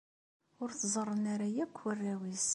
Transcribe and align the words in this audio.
Ur 0.61 0.69
t-ẓerren 0.71 1.23
ara 1.33 1.47
akk 1.63 1.75
warraw-nnes. 1.83 2.47